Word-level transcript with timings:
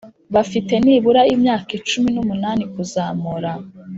bafite 0.35 0.73
nibura 0.85 1.21
imyaka 1.35 1.73
cumi 1.89 2.09
n 2.11 2.17
umunani 2.23 2.63
kuzamura 2.73 3.51